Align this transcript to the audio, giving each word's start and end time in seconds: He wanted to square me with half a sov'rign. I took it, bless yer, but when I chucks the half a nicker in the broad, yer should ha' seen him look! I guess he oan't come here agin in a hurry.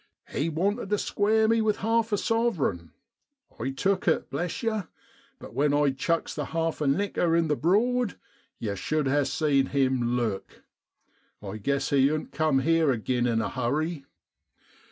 He 0.31 0.49
wanted 0.49 0.89
to 0.89 0.97
square 0.97 1.47
me 1.47 1.61
with 1.61 1.77
half 1.85 2.11
a 2.11 2.17
sov'rign. 2.17 2.89
I 3.59 3.69
took 3.69 4.07
it, 4.07 4.31
bless 4.31 4.63
yer, 4.63 4.87
but 5.37 5.53
when 5.53 5.75
I 5.75 5.91
chucks 5.91 6.33
the 6.33 6.45
half 6.45 6.81
a 6.81 6.87
nicker 6.87 7.35
in 7.35 7.49
the 7.49 7.55
broad, 7.55 8.17
yer 8.57 8.75
should 8.75 9.05
ha' 9.07 9.25
seen 9.27 9.67
him 9.67 10.15
look! 10.17 10.63
I 11.39 11.57
guess 11.57 11.91
he 11.91 12.09
oan't 12.09 12.31
come 12.31 12.61
here 12.61 12.91
agin 12.91 13.27
in 13.27 13.41
a 13.43 13.49
hurry. 13.49 14.05